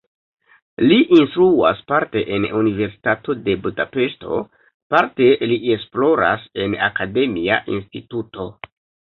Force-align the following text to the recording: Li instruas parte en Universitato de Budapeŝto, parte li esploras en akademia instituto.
Li 0.83 0.95
instruas 1.17 1.83
parte 1.91 2.23
en 2.37 2.47
Universitato 2.61 3.35
de 3.49 3.55
Budapeŝto, 3.67 4.39
parte 4.95 5.29
li 5.53 5.61
esploras 5.77 6.51
en 6.65 6.75
akademia 6.91 7.61
instituto. 7.79 8.51